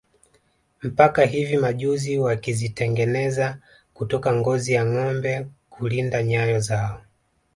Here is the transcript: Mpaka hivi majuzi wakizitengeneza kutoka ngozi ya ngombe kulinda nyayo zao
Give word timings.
Mpaka 0.83 1.25
hivi 1.25 1.57
majuzi 1.57 2.17
wakizitengeneza 2.19 3.57
kutoka 3.93 4.33
ngozi 4.35 4.73
ya 4.73 4.85
ngombe 4.85 5.47
kulinda 5.69 6.23
nyayo 6.23 6.59
zao 6.59 7.01